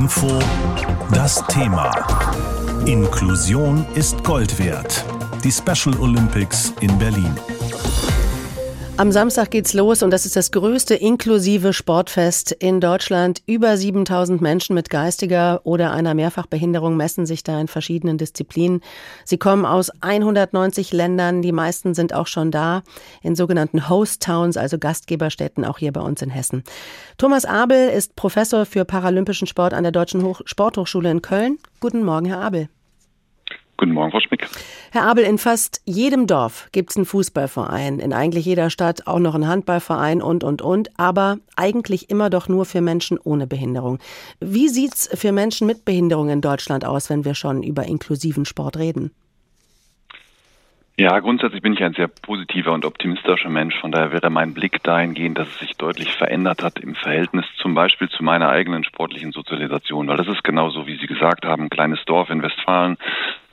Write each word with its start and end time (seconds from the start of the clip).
Info 0.00 0.38
das 1.12 1.44
Thema. 1.48 1.90
Inklusion 2.86 3.84
ist 3.94 4.24
Gold 4.24 4.58
wert. 4.58 5.04
Die 5.44 5.52
Special 5.52 5.94
Olympics 6.00 6.72
in 6.80 6.98
Berlin. 6.98 7.36
Am 9.00 9.12
Samstag 9.12 9.50
geht's 9.50 9.72
los 9.72 10.02
und 10.02 10.10
das 10.10 10.26
ist 10.26 10.36
das 10.36 10.50
größte 10.50 10.94
inklusive 10.94 11.72
Sportfest 11.72 12.52
in 12.52 12.82
Deutschland. 12.82 13.40
Über 13.46 13.74
7000 13.78 14.42
Menschen 14.42 14.74
mit 14.74 14.90
geistiger 14.90 15.62
oder 15.64 15.92
einer 15.92 16.12
Mehrfachbehinderung 16.12 16.98
messen 16.98 17.24
sich 17.24 17.42
da 17.42 17.58
in 17.58 17.66
verschiedenen 17.66 18.18
Disziplinen. 18.18 18.82
Sie 19.24 19.38
kommen 19.38 19.64
aus 19.64 19.88
190 20.02 20.92
Ländern. 20.92 21.40
Die 21.40 21.50
meisten 21.50 21.94
sind 21.94 22.12
auch 22.12 22.26
schon 22.26 22.50
da 22.50 22.82
in 23.22 23.36
sogenannten 23.36 23.88
Host 23.88 24.22
Towns, 24.22 24.58
also 24.58 24.76
Gastgeberstädten, 24.76 25.64
auch 25.64 25.78
hier 25.78 25.94
bei 25.94 26.02
uns 26.02 26.20
in 26.20 26.28
Hessen. 26.28 26.62
Thomas 27.16 27.46
Abel 27.46 27.88
ist 27.88 28.16
Professor 28.16 28.66
für 28.66 28.84
paralympischen 28.84 29.46
Sport 29.46 29.72
an 29.72 29.82
der 29.82 29.92
Deutschen 29.92 30.22
Hoch 30.22 30.42
Sporthochschule 30.44 31.10
in 31.10 31.22
Köln. 31.22 31.56
Guten 31.80 32.04
Morgen, 32.04 32.26
Herr 32.26 32.42
Abel. 32.42 32.68
Guten 33.80 33.92
Morgen, 33.92 34.10
Frau 34.10 34.20
Schmick. 34.20 34.46
Herr 34.92 35.04
Abel, 35.04 35.24
in 35.24 35.38
fast 35.38 35.80
jedem 35.86 36.26
Dorf 36.26 36.68
gibt 36.70 36.90
es 36.90 36.98
einen 36.98 37.06
Fußballverein, 37.06 37.98
in 37.98 38.12
eigentlich 38.12 38.44
jeder 38.44 38.68
Stadt 38.68 39.06
auch 39.06 39.18
noch 39.18 39.34
einen 39.34 39.48
Handballverein 39.48 40.20
und, 40.20 40.44
und, 40.44 40.60
und, 40.60 40.90
aber 40.98 41.38
eigentlich 41.56 42.10
immer 42.10 42.28
doch 42.28 42.46
nur 42.46 42.66
für 42.66 42.82
Menschen 42.82 43.18
ohne 43.18 43.46
Behinderung. 43.46 43.98
Wie 44.38 44.68
sieht's 44.68 45.08
für 45.18 45.32
Menschen 45.32 45.66
mit 45.66 45.86
Behinderung 45.86 46.28
in 46.28 46.42
Deutschland 46.42 46.84
aus, 46.84 47.08
wenn 47.08 47.24
wir 47.24 47.34
schon 47.34 47.62
über 47.62 47.84
inklusiven 47.84 48.44
Sport 48.44 48.76
reden? 48.76 49.12
Ja, 50.98 51.18
grundsätzlich 51.20 51.62
bin 51.62 51.72
ich 51.72 51.82
ein 51.82 51.94
sehr 51.94 52.08
positiver 52.08 52.72
und 52.72 52.84
optimistischer 52.84 53.48
Mensch. 53.48 53.74
Von 53.80 53.90
daher 53.90 54.12
wäre 54.12 54.28
mein 54.28 54.52
Blick 54.52 54.82
dahingehend, 54.82 55.38
dass 55.38 55.48
es 55.48 55.58
sich 55.60 55.72
deutlich 55.78 56.12
verändert 56.12 56.62
hat 56.62 56.78
im 56.78 56.94
Verhältnis 56.94 57.46
zum 57.56 57.74
Beispiel 57.74 58.10
zu 58.10 58.22
meiner 58.22 58.50
eigenen 58.50 58.84
sportlichen 58.84 59.32
Sozialisation. 59.32 60.08
Weil 60.08 60.18
das 60.18 60.28
ist 60.28 60.44
genauso, 60.44 60.86
wie 60.86 60.98
Sie 60.98 61.06
gesagt 61.06 61.46
haben, 61.46 61.62
ein 61.62 61.70
kleines 61.70 62.04
Dorf 62.04 62.28
in 62.28 62.42
Westfalen, 62.42 62.98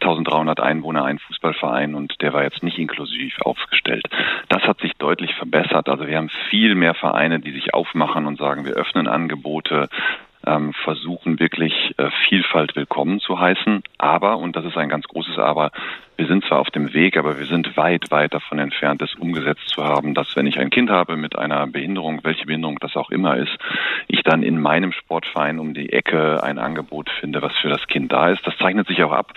1300 0.01 0.59
Einwohner, 0.59 1.05
ein 1.05 1.19
Fußballverein 1.19 1.95
und 1.95 2.21
der 2.21 2.33
war 2.33 2.43
jetzt 2.43 2.63
nicht 2.63 2.77
inklusiv 2.77 3.35
aufgestellt. 3.41 4.07
Das 4.49 4.63
hat 4.63 4.79
sich 4.79 4.93
deutlich 4.97 5.33
verbessert. 5.35 5.89
Also 5.89 6.07
wir 6.07 6.17
haben 6.17 6.29
viel 6.49 6.75
mehr 6.75 6.93
Vereine, 6.93 7.39
die 7.39 7.51
sich 7.51 7.73
aufmachen 7.73 8.25
und 8.25 8.37
sagen, 8.37 8.65
wir 8.65 8.73
öffnen 8.73 9.07
Angebote, 9.07 9.89
ähm, 10.47 10.73
versuchen 10.73 11.39
wirklich 11.39 11.93
äh, 11.97 12.09
Vielfalt 12.27 12.75
willkommen 12.75 13.19
zu 13.19 13.39
heißen. 13.39 13.83
Aber, 13.97 14.37
und 14.37 14.55
das 14.55 14.65
ist 14.65 14.77
ein 14.77 14.89
ganz 14.89 15.05
großes 15.07 15.37
Aber, 15.37 15.71
wir 16.17 16.25
sind 16.25 16.43
zwar 16.45 16.59
auf 16.59 16.71
dem 16.71 16.93
Weg, 16.93 17.15
aber 17.15 17.37
wir 17.37 17.45
sind 17.45 17.77
weit, 17.77 18.09
weit 18.09 18.33
davon 18.33 18.57
entfernt, 18.57 19.03
es 19.03 19.13
umgesetzt 19.13 19.69
zu 19.69 19.83
haben, 19.83 20.15
dass 20.15 20.35
wenn 20.35 20.47
ich 20.47 20.57
ein 20.57 20.71
Kind 20.71 20.89
habe 20.89 21.15
mit 21.15 21.37
einer 21.37 21.67
Behinderung, 21.67 22.21
welche 22.23 22.47
Behinderung 22.47 22.79
das 22.79 22.95
auch 22.95 23.11
immer 23.11 23.37
ist, 23.37 23.55
ich 24.07 24.23
dann 24.23 24.41
in 24.41 24.59
meinem 24.59 24.91
Sportverein 24.91 25.59
um 25.59 25.75
die 25.75 25.93
Ecke 25.93 26.43
ein 26.43 26.57
Angebot 26.57 27.11
finde, 27.19 27.43
was 27.43 27.55
für 27.57 27.69
das 27.69 27.85
Kind 27.85 28.11
da 28.11 28.29
ist. 28.29 28.45
Das 28.47 28.57
zeichnet 28.57 28.87
sich 28.87 29.03
auch 29.03 29.11
ab, 29.11 29.33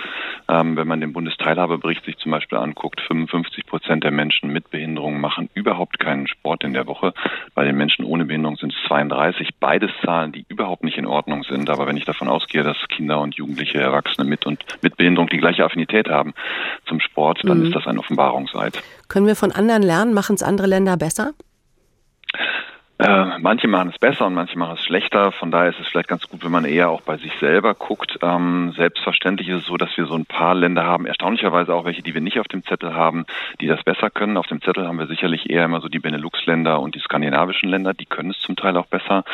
ähm, 0.48 0.76
wenn 0.76 0.88
man 0.88 1.02
den 1.02 1.12
Bundesteilhabebericht 1.12 2.04
sich 2.06 2.16
zum 2.16 2.32
Beispiel 2.32 2.56
anguckt. 2.56 3.02
55 3.02 3.66
Prozent 3.66 4.02
der 4.02 4.10
Menschen 4.10 4.50
mit 4.50 4.70
Behinderung 4.70 5.20
machen 5.20 5.50
überhaupt 5.52 5.98
keinen 5.98 6.28
Sport 6.28 6.64
in 6.64 6.72
der 6.72 6.86
Woche. 6.86 7.12
Bei 7.54 7.64
den 7.64 7.76
Menschen 7.76 8.06
ohne 8.06 8.24
Behinderung 8.24 8.56
sind 8.56 8.72
es 8.72 8.79
32. 8.90 9.50
Beides 9.60 9.90
Zahlen, 10.04 10.32
die 10.32 10.44
überhaupt 10.48 10.82
nicht 10.82 10.98
in 10.98 11.06
Ordnung 11.06 11.44
sind. 11.44 11.70
Aber 11.70 11.86
wenn 11.86 11.96
ich 11.96 12.04
davon 12.04 12.28
ausgehe, 12.28 12.64
dass 12.64 12.76
Kinder 12.88 13.20
und 13.20 13.36
Jugendliche, 13.36 13.78
Erwachsene 13.78 14.28
mit 14.28 14.46
und 14.46 14.64
mit 14.82 14.96
Behinderung 14.96 15.28
die 15.28 15.38
gleiche 15.38 15.64
Affinität 15.64 16.08
haben, 16.08 16.34
zum 16.86 17.00
Sport, 17.00 17.40
dann 17.44 17.60
mhm. 17.60 17.66
ist 17.66 17.76
das 17.76 17.86
ein 17.86 17.98
Offenbarungseid. 17.98 18.82
Können 19.08 19.26
wir 19.26 19.36
von 19.36 19.52
anderen 19.52 19.82
lernen? 19.82 20.12
Machen 20.12 20.34
es 20.34 20.42
andere 20.42 20.66
Länder 20.66 20.96
besser? 20.96 21.32
Äh, 23.00 23.38
manche 23.38 23.66
machen 23.66 23.88
es 23.88 23.98
besser 23.98 24.26
und 24.26 24.34
manche 24.34 24.58
machen 24.58 24.74
es 24.74 24.84
schlechter. 24.84 25.32
Von 25.32 25.50
daher 25.50 25.70
ist 25.70 25.80
es 25.80 25.88
vielleicht 25.88 26.08
ganz 26.08 26.28
gut, 26.28 26.44
wenn 26.44 26.52
man 26.52 26.66
eher 26.66 26.90
auch 26.90 27.00
bei 27.00 27.16
sich 27.16 27.32
selber 27.40 27.72
guckt. 27.72 28.18
Ähm, 28.20 28.74
selbstverständlich 28.76 29.48
ist 29.48 29.60
es 29.62 29.66
so, 29.66 29.78
dass 29.78 29.96
wir 29.96 30.04
so 30.04 30.14
ein 30.14 30.26
paar 30.26 30.54
Länder 30.54 30.84
haben, 30.84 31.06
erstaunlicherweise 31.06 31.74
auch 31.74 31.86
welche, 31.86 32.02
die 32.02 32.12
wir 32.12 32.20
nicht 32.20 32.38
auf 32.38 32.48
dem 32.48 32.62
Zettel 32.62 32.94
haben, 32.94 33.24
die 33.62 33.68
das 33.68 33.82
besser 33.84 34.10
können. 34.10 34.36
Auf 34.36 34.48
dem 34.48 34.60
Zettel 34.60 34.86
haben 34.86 34.98
wir 34.98 35.06
sicherlich 35.06 35.48
eher 35.48 35.64
immer 35.64 35.80
so 35.80 35.88
die 35.88 35.98
Benelux-Länder 35.98 36.78
und 36.78 36.94
die 36.94 37.00
skandinavischen 37.00 37.70
Länder, 37.70 37.94
die 37.94 38.04
können 38.04 38.32
es 38.32 38.40
zum 38.40 38.56
Teil 38.56 38.76
auch 38.76 38.86
besser. 38.86 39.24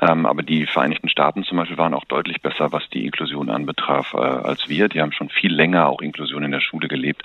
Ähm, 0.00 0.24
aber 0.24 0.44
die 0.44 0.66
Vereinigten 0.66 1.08
Staaten 1.08 1.42
zum 1.42 1.58
Beispiel 1.58 1.78
waren 1.78 1.94
auch 1.94 2.04
deutlich 2.04 2.40
besser, 2.40 2.70
was 2.70 2.88
die 2.90 3.04
Inklusion 3.04 3.50
anbetraf, 3.50 4.14
äh, 4.14 4.18
als 4.18 4.68
wir. 4.68 4.88
Die 4.88 5.00
haben 5.00 5.10
schon 5.10 5.30
viel 5.30 5.52
länger 5.52 5.88
auch 5.88 6.00
Inklusion 6.00 6.44
in 6.44 6.52
der 6.52 6.60
Schule 6.60 6.86
gelebt. 6.86 7.24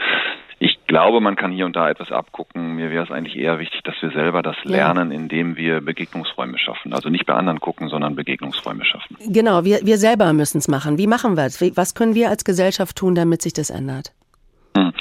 Ich 0.85 0.90
glaube, 0.90 1.19
man 1.19 1.35
kann 1.35 1.51
hier 1.51 1.66
und 1.66 1.75
da 1.75 1.90
etwas 1.90 2.12
abgucken. 2.12 2.75
Mir 2.75 2.91
wäre 2.91 3.03
es 3.03 3.09
eigentlich 3.09 3.35
eher 3.35 3.57
wichtig, 3.57 3.81
dass 3.85 3.96
wir 4.01 4.12
selber 4.12 4.44
das 4.44 4.56
lernen, 4.66 5.12
indem 5.12 5.57
wir 5.57 5.81
Begegnungsräume 5.81 6.59
schaffen. 6.59 6.94
Also 6.94 7.09
nicht 7.09 7.25
bei 7.25 7.34
anderen 7.34 7.59
gucken, 7.59 7.90
sondern 7.90 8.16
Begegnungsräume 8.16 8.85
schaffen. 8.85 9.18
Genau, 9.28 9.66
wir, 9.66 9.79
wir 9.81 9.97
selber 9.97 10.31
müssen 10.34 10.59
es 10.59 10.68
machen. 10.68 11.00
Wie 11.00 11.07
machen 11.07 11.38
wir 11.38 11.46
es? 11.46 11.59
Was 11.75 11.96
können 11.96 12.13
wir 12.13 12.29
als 12.29 12.46
Gesellschaft 12.46 12.96
tun, 12.97 13.16
damit 13.16 13.41
sich 13.41 13.53
das 13.53 13.72
ändert? 13.72 14.13
Hm. 14.78 14.94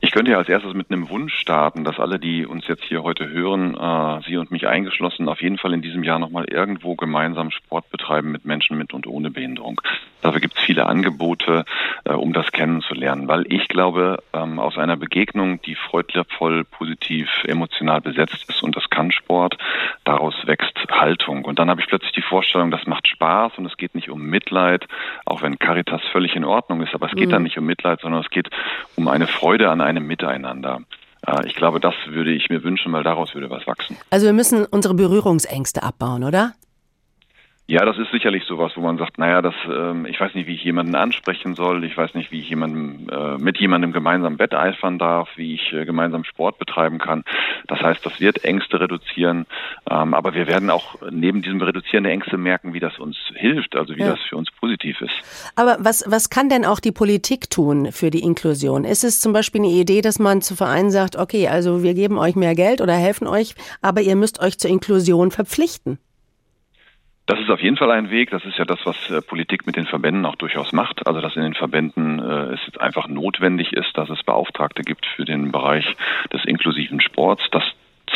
Ich 0.00 0.10
könnte 0.10 0.30
ja 0.30 0.38
als 0.38 0.48
erstes 0.48 0.72
mit 0.72 0.90
einem 0.90 1.10
Wunsch 1.10 1.34
starten, 1.34 1.84
dass 1.84 1.98
alle, 1.98 2.18
die 2.18 2.46
uns 2.46 2.66
jetzt 2.66 2.84
hier 2.84 3.02
heute 3.02 3.28
hören, 3.28 3.74
äh, 3.74 4.22
Sie 4.26 4.38
und 4.38 4.50
mich 4.50 4.66
eingeschlossen, 4.66 5.28
auf 5.28 5.42
jeden 5.42 5.58
Fall 5.58 5.74
in 5.74 5.82
diesem 5.82 6.02
Jahr 6.02 6.18
nochmal 6.18 6.46
irgendwo 6.48 6.94
gemeinsam 6.94 7.50
Sport 7.50 7.90
betreiben 7.90 8.32
mit 8.32 8.46
Menschen 8.46 8.78
mit 8.78 8.94
und 8.94 9.06
ohne 9.06 9.30
Behinderung. 9.30 9.82
Dafür 10.22 10.40
gibt 10.40 10.56
es 10.56 10.64
viele 10.64 10.86
Angebote, 10.86 11.64
äh, 12.04 12.12
um 12.12 12.32
das 12.32 12.50
kennenzulernen, 12.52 13.28
weil 13.28 13.44
ich 13.52 13.68
glaube, 13.68 14.22
ähm, 14.32 14.58
aus 14.58 14.78
einer 14.78 14.96
Begegnung, 14.96 15.60
die 15.62 15.74
freudvoll, 15.74 16.64
positiv, 16.64 17.28
emotional 17.44 18.00
besetzt 18.00 18.48
ist, 18.48 18.62
und 18.62 18.76
das 18.76 18.88
kann 18.90 19.12
Sport, 19.12 19.56
daraus 20.04 20.34
wächst 20.46 20.76
Haltung. 20.90 21.44
Und 21.44 21.58
dann 21.58 21.70
habe 21.70 21.80
ich 21.80 21.86
plötzlich 21.86 22.12
die 22.12 22.22
Vorstellung, 22.22 22.70
das 22.70 22.86
macht 22.86 23.06
Spaß 23.08 23.52
und 23.58 23.66
es 23.66 23.76
geht 23.76 23.94
nicht 23.94 24.10
um 24.10 24.22
Mitleid, 24.22 24.86
auch 25.24 25.42
wenn 25.42 25.58
Caritas 25.58 26.02
völlig 26.12 26.34
in 26.34 26.44
Ordnung 26.44 26.82
ist, 26.82 26.94
aber 26.94 27.06
es 27.06 27.12
geht 27.12 27.28
mhm. 27.28 27.32
dann 27.32 27.42
nicht 27.42 27.58
um 27.58 27.66
Mitleid, 27.66 28.00
sondern 28.00 28.22
es 28.22 28.30
geht 28.30 28.50
um 28.96 29.08
eine 29.08 29.26
Freude 29.26 29.70
an 29.70 29.80
einem 29.80 30.06
Miteinander. 30.06 30.80
Äh, 31.26 31.46
ich 31.46 31.54
glaube, 31.54 31.80
das 31.80 31.94
würde 32.06 32.32
ich 32.32 32.48
mir 32.48 32.62
wünschen, 32.64 32.92
weil 32.92 33.02
daraus 33.02 33.34
würde 33.34 33.50
was 33.50 33.66
wachsen. 33.66 33.96
Also 34.10 34.26
wir 34.26 34.32
müssen 34.32 34.64
unsere 34.64 34.94
Berührungsängste 34.94 35.82
abbauen, 35.82 36.24
oder? 36.24 36.52
Ja, 37.68 37.84
das 37.84 37.98
ist 37.98 38.12
sicherlich 38.12 38.44
sowas, 38.44 38.72
wo 38.76 38.80
man 38.80 38.96
sagt, 38.96 39.18
naja, 39.18 39.42
das, 39.42 39.54
ähm, 39.68 40.06
ich 40.06 40.20
weiß 40.20 40.34
nicht, 40.34 40.46
wie 40.46 40.54
ich 40.54 40.62
jemanden 40.62 40.94
ansprechen 40.94 41.56
soll, 41.56 41.82
ich 41.82 41.96
weiß 41.96 42.14
nicht, 42.14 42.30
wie 42.30 42.38
ich 42.38 42.48
jemandem, 42.48 43.08
äh, 43.10 43.38
mit 43.38 43.58
jemandem 43.58 43.90
gemeinsam 43.90 44.38
wetteifern 44.38 45.00
darf, 45.00 45.28
wie 45.34 45.54
ich 45.54 45.72
äh, 45.72 45.84
gemeinsam 45.84 46.22
Sport 46.22 46.60
betreiben 46.60 46.98
kann. 46.98 47.24
Das 47.66 47.80
heißt, 47.80 48.06
das 48.06 48.20
wird 48.20 48.44
Ängste 48.44 48.78
reduzieren, 48.80 49.46
ähm, 49.90 50.14
aber 50.14 50.34
wir 50.34 50.46
werden 50.46 50.70
auch 50.70 50.94
neben 51.10 51.42
diesem 51.42 51.60
Reduzieren 51.60 52.04
der 52.04 52.12
Ängste 52.12 52.36
merken, 52.36 52.72
wie 52.72 52.78
das 52.78 53.00
uns 53.00 53.16
hilft, 53.34 53.74
also 53.74 53.96
wie 53.96 54.00
ja. 54.02 54.10
das 54.10 54.20
für 54.20 54.36
uns 54.36 54.48
positiv 54.52 55.00
ist. 55.00 55.14
Aber 55.56 55.76
was, 55.80 56.04
was 56.06 56.30
kann 56.30 56.48
denn 56.48 56.64
auch 56.64 56.78
die 56.78 56.92
Politik 56.92 57.50
tun 57.50 57.90
für 57.90 58.10
die 58.10 58.20
Inklusion? 58.20 58.84
Ist 58.84 59.02
es 59.02 59.20
zum 59.20 59.32
Beispiel 59.32 59.62
eine 59.62 59.72
Idee, 59.72 60.02
dass 60.02 60.20
man 60.20 60.40
zu 60.40 60.54
Vereinen 60.54 60.92
sagt, 60.92 61.16
okay, 61.16 61.48
also 61.48 61.82
wir 61.82 61.94
geben 61.94 62.16
euch 62.16 62.36
mehr 62.36 62.54
Geld 62.54 62.80
oder 62.80 62.94
helfen 62.94 63.26
euch, 63.26 63.56
aber 63.82 64.02
ihr 64.02 64.14
müsst 64.14 64.40
euch 64.40 64.56
zur 64.56 64.70
Inklusion 64.70 65.32
verpflichten? 65.32 65.98
Das 67.26 67.40
ist 67.40 67.50
auf 67.50 67.60
jeden 67.60 67.76
Fall 67.76 67.90
ein 67.90 68.10
Weg. 68.10 68.30
Das 68.30 68.44
ist 68.44 68.56
ja 68.56 68.64
das, 68.64 68.78
was 68.84 69.10
äh, 69.10 69.20
Politik 69.20 69.66
mit 69.66 69.76
den 69.76 69.86
Verbänden 69.86 70.24
auch 70.26 70.36
durchaus 70.36 70.72
macht. 70.72 71.06
Also 71.06 71.20
dass 71.20 71.34
in 71.34 71.42
den 71.42 71.54
Verbänden 71.54 72.20
äh, 72.20 72.54
es 72.54 72.60
jetzt 72.66 72.80
einfach 72.80 73.08
notwendig 73.08 73.72
ist, 73.72 73.98
dass 73.98 74.08
es 74.10 74.22
Beauftragte 74.22 74.82
gibt 74.82 75.04
für 75.06 75.24
den 75.24 75.50
Bereich 75.50 75.96
des 76.32 76.44
inklusiven 76.44 77.00
Sports. 77.00 77.42
Das 77.50 77.64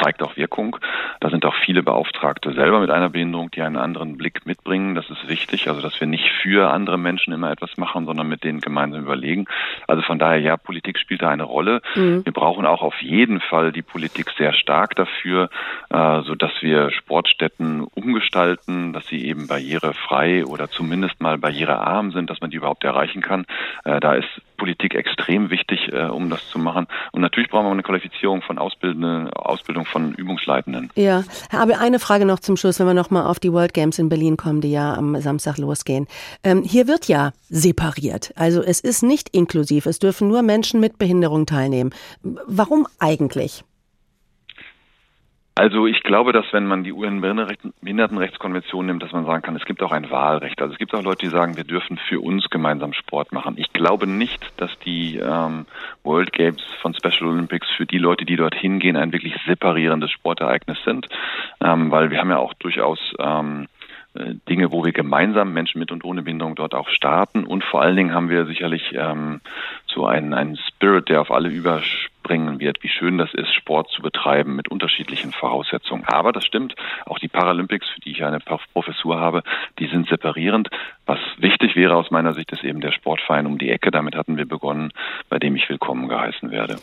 zeigt 0.03 0.23
auch 0.23 0.37
Wirkung. 0.37 0.77
Da 1.21 1.31
sind 1.31 1.45
auch 1.45 1.55
viele 1.55 1.83
Beauftragte 1.83 2.53
selber 2.53 2.81
mit 2.81 2.91
einer 2.91 3.11
Behinderung, 3.11 3.51
die 3.51 3.63
einen 3.63 3.77
anderen 3.77 4.17
Blick 4.17 4.47
mitbringen. 4.47 4.95
Das 4.95 5.09
ist 5.11 5.29
wichtig, 5.29 5.69
also 5.69 5.81
dass 5.81 6.01
wir 6.01 6.07
nicht 6.07 6.29
für 6.43 6.71
andere 6.71 6.99
Menschen 6.99 7.33
immer 7.33 7.51
etwas 7.51 7.77
machen, 7.77 8.07
sondern 8.07 8.29
mit 8.29 8.45
denen 8.45 8.61
gemeinsam 8.61 9.03
überlegen. 9.03 9.47
Also 9.87 10.03
von 10.03 10.19
daher, 10.19 10.41
ja, 10.41 10.57
Politik 10.57 10.99
spielt 10.99 11.23
da 11.23 11.31
eine 11.31 11.45
Rolle. 11.45 11.83
Mhm. 11.95 12.25
Wir 12.25 12.33
brauchen 12.33 12.67
auch 12.67 12.83
auf 12.83 13.01
jeden 13.03 13.41
Fall 13.41 13.73
die 13.73 13.83
Politik 13.83 14.31
sehr 14.37 14.53
stark 14.53 14.97
dafür, 14.97 15.51
äh, 15.91 16.23
so 16.23 16.35
dass 16.35 16.53
wir 16.61 16.91
Sportstätten 16.91 17.83
umgestalten, 17.83 18.93
dass 18.93 19.07
sie 19.07 19.27
eben 19.27 19.47
barrierefrei 19.47 20.45
oder 20.45 20.69
zumindest 20.71 21.21
mal 21.21 21.39
barrierearm 21.39 22.13
sind, 22.13 22.31
dass 22.31 22.41
man 22.41 22.51
die 22.51 22.57
überhaupt 22.57 22.85
erreichen 22.85 23.23
kann. 23.23 23.47
Äh, 23.85 24.01
da 24.01 24.15
ist 24.15 24.29
Politik 24.61 24.95
extrem 24.95 25.49
wichtig, 25.49 25.91
äh, 25.91 26.05
um 26.05 26.29
das 26.29 26.47
zu 26.51 26.59
machen. 26.59 26.87
Und 27.13 27.23
natürlich 27.23 27.49
brauchen 27.49 27.65
wir 27.65 27.73
eine 27.73 27.83
Qualifizierung 27.83 28.43
von 28.43 28.59
Ausbildenden, 28.59 29.31
Ausbildung 29.33 29.87
von 29.87 30.13
Übungsleitenden. 30.13 30.91
Ja, 30.95 31.25
Abel, 31.51 31.77
eine 31.77 31.99
Frage 31.99 32.27
noch 32.27 32.41
zum 32.41 32.59
Schluss, 32.59 32.79
wenn 32.79 32.87
wir 32.87 32.95
nochmal 32.95 33.25
auf 33.25 33.41
die 33.41 33.53
World 33.53 33.73
Games 33.73 33.99
in 33.99 34.11
Berlin 34.11 34.37
kommen, 34.37 34.61
die 34.61 34.71
ja 34.71 34.93
am 34.95 35.19
Samstag 35.21 35.57
losgehen. 35.57 36.07
Ähm, 36.45 36.63
hier 36.63 36.87
wird 36.87 37.09
ja 37.09 37.33
separiert. 37.49 38.33
Also 38.37 38.63
es 38.63 38.81
ist 38.81 39.03
nicht 39.03 39.31
inklusiv. 39.31 39.87
Es 39.87 39.99
dürfen 39.99 40.29
nur 40.29 40.43
Menschen 40.43 40.79
mit 40.79 40.99
Behinderung 40.99 41.47
teilnehmen. 41.47 41.91
Warum 42.23 42.87
eigentlich? 42.99 43.65
Also 45.61 45.87
ich 45.87 46.03
glaube, 46.03 46.33
dass 46.33 46.47
wenn 46.53 46.65
man 46.65 46.85
die 46.85 46.93
UN-Behindertenrechtskonvention 46.95 48.87
nimmt, 48.87 49.03
dass 49.03 49.13
man 49.13 49.27
sagen 49.27 49.43
kann, 49.43 49.57
es 49.57 49.67
gibt 49.67 49.83
auch 49.83 49.93
ein 49.93 50.11
Wahlrecht. 50.11 50.63
Also 50.63 50.73
es 50.73 50.79
gibt 50.79 50.95
auch 50.95 51.03
Leute, 51.03 51.27
die 51.27 51.31
sagen, 51.31 51.59
wir 51.59 51.65
dürfen 51.65 51.99
für 52.09 52.19
uns 52.19 52.49
gemeinsam 52.49 52.95
Sport 52.95 53.31
machen. 53.33 53.57
Ich 53.59 53.71
glaube 53.75 54.07
nicht, 54.07 54.55
dass 54.57 54.71
die 54.79 55.19
ähm, 55.19 55.67
World 56.03 56.33
Games 56.33 56.63
von 56.81 56.95
Special 56.95 57.29
Olympics 57.29 57.69
für 57.77 57.85
die 57.85 57.99
Leute, 57.99 58.25
die 58.25 58.37
dorthin 58.37 58.79
gehen, 58.79 58.97
ein 58.97 59.13
wirklich 59.13 59.35
separierendes 59.47 60.11
Sportereignis 60.13 60.79
sind, 60.83 61.09
ähm, 61.63 61.91
weil 61.91 62.11
wir 62.11 62.21
haben 62.21 62.31
ja 62.31 62.39
auch 62.39 62.55
durchaus 62.55 62.99
ähm, 63.19 63.67
äh, 64.15 64.37
Dinge, 64.49 64.73
wo 64.73 64.83
wir 64.83 64.93
gemeinsam 64.93 65.53
Menschen 65.53 65.79
mit 65.79 65.93
und 65.93 66.05
ohne 66.05 66.23
Behinderung 66.23 66.55
dort 66.55 66.75
auch 66.75 66.89
starten. 66.89 67.45
Und 67.45 67.65
vor 67.65 67.83
allen 67.83 67.97
Dingen 67.97 68.15
haben 68.15 68.31
wir 68.31 68.47
sicherlich 68.47 68.95
ähm, 68.95 69.41
so 69.87 70.07
einen, 70.07 70.33
einen 70.33 70.57
Spirit, 70.57 71.11
der 71.11 71.21
auf 71.21 71.31
alle 71.31 71.51
überspringen 72.31 72.61
wird, 72.61 72.83
wie 72.83 72.89
schön 72.89 73.19
das 73.19 73.35
ist, 73.35 73.53
Sport 73.55 73.91
zu 73.91 74.03
betreiben 74.03 74.55
mit 74.55 74.71
unterschiedlichen 74.71 75.33
Voraussetzungen. 75.33 76.05
Aber 76.05 76.33
das 76.33 76.45
stimmt, 76.45 76.75
auch 77.07 77.19
die 77.19 77.29
Paralympics, 77.29 77.89
für 77.89 78.01
die 78.01 78.13
ich 78.13 78.25
eine 78.25 78.39
Professur 78.41 79.19
habe, 79.19 79.43
die 79.79 79.89
sind 79.89 80.09
separierend. 80.09 80.69
Was 81.07 81.19
wichtig 81.39 81.75
wäre 81.75 81.97
aus 81.97 82.11
meiner 82.11 82.35
Sicht, 82.35 82.53
ist 82.53 82.63
eben 82.63 82.81
der 82.81 82.93
Sportverein 82.93 83.47
um 83.47 83.59
die 83.59 83.71
Ecke. 83.71 83.91
Damit 83.91 84.15
hatten 84.15 84.37
wir 84.37 84.47
begonnen, 84.47 84.93
bei 85.29 85.39
dem 85.39 85.57
ich 85.57 85.69
willkommen 85.69 86.09
geheißen 86.09 86.51
werde. 86.51 86.77